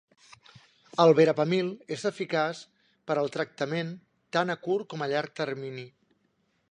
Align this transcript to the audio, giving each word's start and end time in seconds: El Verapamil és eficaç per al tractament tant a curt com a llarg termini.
El 1.03 1.11
Verapamil 1.19 1.69
és 1.97 2.05
eficaç 2.11 2.63
per 3.11 3.19
al 3.23 3.31
tractament 3.37 3.91
tant 4.37 4.55
a 4.55 4.59
curt 4.65 4.89
com 4.95 5.05
a 5.05 5.11
llarg 5.13 5.37
termini. 5.43 5.89